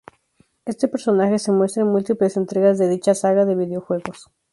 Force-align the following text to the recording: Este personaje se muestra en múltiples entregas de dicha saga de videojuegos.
Este 0.65 0.87
personaje 0.87 1.37
se 1.37 1.51
muestra 1.51 1.83
en 1.83 1.89
múltiples 1.91 2.35
entregas 2.35 2.79
de 2.79 2.89
dicha 2.89 3.13
saga 3.13 3.45
de 3.45 3.53
videojuegos. 3.53 4.31